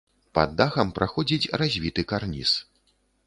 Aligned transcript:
Пад 0.37 0.53
дахам 0.61 0.93
праходзіць 0.97 1.51
развіты 1.63 2.01
карніз. 2.13 2.57